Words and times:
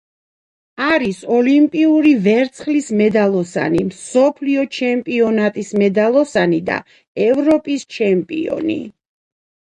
არის 0.83 1.17
ოლიმპიური 1.39 2.13
ვერცხლის 2.27 2.87
მედალოსანი, 3.01 3.83
მსოფლიო 3.91 4.65
ჩემპიონატის 4.79 5.71
მედალოსანი 5.83 6.63
და 6.73 6.81
ევროპის 7.29 7.87
ჩემპიონი. 8.01 8.81